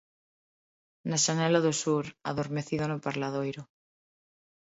[1.09, 3.63] Na xanela do sur, adormecido no parladoiro.